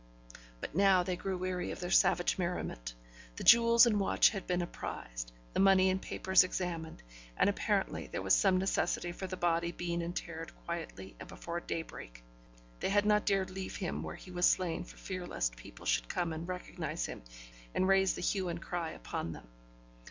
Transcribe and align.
But 0.61 0.73
now 0.73 1.03
they 1.03 1.15
grew 1.15 1.37
weary 1.37 1.69
of 1.69 1.79
their 1.79 1.91
savage 1.91 2.39
merriment; 2.39 2.95
the 3.35 3.43
jewels 3.43 3.85
and 3.85 3.99
watch 3.99 4.29
had 4.31 4.47
been 4.47 4.63
apprised, 4.63 5.31
the 5.53 5.59
money 5.59 5.91
and 5.91 6.01
papers 6.01 6.43
examined; 6.43 7.03
and 7.37 7.47
apparently 7.47 8.07
there 8.07 8.23
was 8.23 8.33
some 8.33 8.57
necessity 8.57 9.11
for 9.11 9.27
the 9.27 9.37
body 9.37 9.71
being 9.71 10.01
interred 10.01 10.55
quietly 10.65 11.15
and 11.19 11.29
before 11.29 11.59
daybreak. 11.59 12.23
They 12.79 12.89
had 12.89 13.05
not 13.05 13.27
dared 13.27 13.49
to 13.49 13.53
leave 13.53 13.75
him 13.75 14.01
where 14.01 14.15
he 14.15 14.31
was 14.31 14.47
slain 14.47 14.85
for 14.85 14.97
fear 14.97 15.27
lest 15.27 15.55
people 15.55 15.85
should 15.85 16.09
come 16.09 16.33
and 16.33 16.47
recognise 16.47 17.05
him, 17.05 17.21
and 17.75 17.87
raise 17.87 18.15
the 18.15 18.21
hue 18.21 18.49
and 18.49 18.59
cry 18.59 18.89
upon 18.93 19.33
them. 19.33 19.47